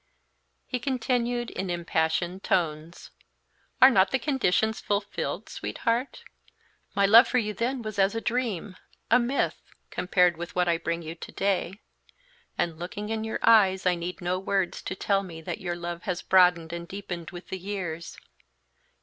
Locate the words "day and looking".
11.31-13.09